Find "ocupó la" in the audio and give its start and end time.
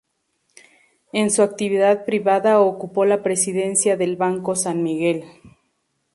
2.59-3.21